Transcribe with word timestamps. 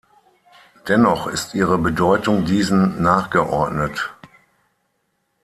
Dennoch 0.87 1.27
ist 1.27 1.53
ihre 1.53 1.77
Bedeutung 1.77 2.43
diesen 2.43 3.03
nachgeordnet. 3.03 4.09